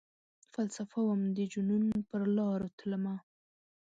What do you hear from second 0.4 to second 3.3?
فلسفه وم ،دجنون پرلاروتلمه